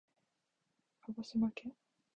[1.05, 1.73] かごしまけん